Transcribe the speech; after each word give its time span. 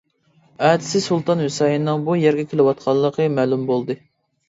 ئەتىسى 0.67 1.01
سۇلتان 1.09 1.45
ھۈسەيىننىڭ 1.45 2.09
بۇ 2.09 2.17
يەرگە 2.25 2.49
كېلىۋاتقانلىقى 2.51 3.33
مەلۇم 3.41 3.73
بولدى،. 3.73 4.03